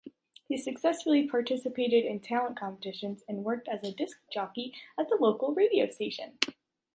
He 0.47 0.57
successfully 0.57 1.27
participated 1.27 2.05
in 2.05 2.21
talent 2.21 2.57
competitions 2.59 3.23
and 3.27 3.43
worked 3.43 3.67
as 3.67 3.83
a 3.83 3.91
disc 3.93 4.17
jockey 4.33 4.73
at 4.99 5.11
a 5.11 5.15
local 5.15 5.53
radio 5.53 5.87
station. 5.91 6.39